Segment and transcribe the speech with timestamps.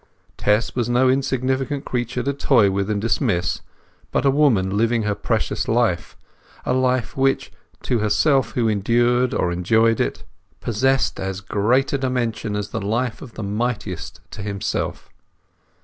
[0.35, 3.61] Tess was no insignificant creature to toy with and dismiss;
[4.11, 7.51] but a woman living her precious life—a life which,
[7.83, 10.23] to herself who endured or enjoyed it,
[10.59, 15.11] possessed as great a dimension as the life of the mightiest to himself.